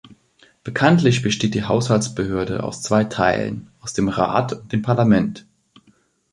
Bekanntlich 0.63 1.21
besteht 1.21 1.53
die 1.53 1.65
Haushaltsbehörde 1.65 2.63
aus 2.63 2.81
zwei 2.81 3.03
Teilen, 3.03 3.69
aus 3.81 3.93
dem 3.93 4.09
Rat 4.09 4.53
und 4.53 4.71
dem 4.71 4.81
Parlament. 4.81 5.45